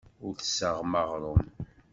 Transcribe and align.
Ur 0.25 0.33
d-tessaɣem 0.33 0.93
aɣrum. 1.01 1.43